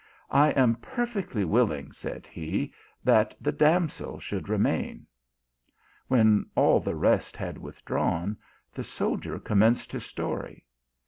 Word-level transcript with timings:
* 0.23 0.29
I 0.45 0.49
am 0.53 0.77
perfectly 0.77 1.45
will 1.45 1.71
ing," 1.71 1.91
said 1.91 2.25
he, 2.25 2.73
that 3.03 3.35
the 3.39 3.51
damsel 3.51 4.19
should 4.19 4.49
remain." 4.49 5.05
When 6.07 6.49
all 6.55 6.79
the 6.79 6.95
rest 6.95 7.37
had 7.37 7.59
withdrawn, 7.59 8.35
the 8.71 8.83
soldier 8.83 9.37
com 9.37 9.59
menced 9.59 9.91
his 9.91 10.03
story. 10.07 10.65